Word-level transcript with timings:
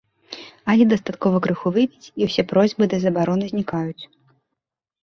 Але 0.73 0.87
дастаткова 0.93 1.37
крыху 1.47 1.67
выпіць, 1.75 2.11
і 2.23 2.31
ўсе 2.31 2.41
просьбы 2.53 2.83
ды 2.95 3.03
забароны 3.05 3.45
знікаюць. 3.55 4.03